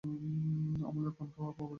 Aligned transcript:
অমলের 0.83 1.13
পান 1.17 1.27
খাওয়া 1.33 1.49
অপরিমিত 1.49 1.59
ছিল। 1.59 1.69